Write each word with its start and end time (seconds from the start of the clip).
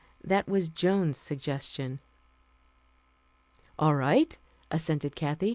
That 0.23 0.49
was 0.49 0.67
Joan's 0.67 1.19
suggestion. 1.19 1.99
"All 3.77 3.93
right," 3.93 4.35
assented 4.71 5.15
Kathy. 5.15 5.49